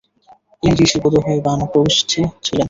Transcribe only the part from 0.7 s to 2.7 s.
ঋষি বোধ হয় বানপ্রস্থী ছিলেন।